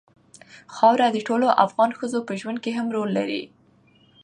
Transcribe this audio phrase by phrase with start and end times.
[0.75, 3.43] خاوره د ټولو افغان ښځو په ژوند کې هم رول لري.